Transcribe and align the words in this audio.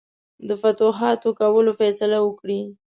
د 0.47 0.49
فتوحاتو 0.61 1.29
کولو 1.39 1.71
فیصله 1.79 2.17
وکړي. 2.23 2.61